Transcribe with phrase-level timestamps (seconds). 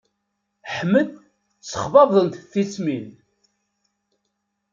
[0.75, 1.09] Ḥmed
[1.61, 3.07] ssexbabḍent-t tismin.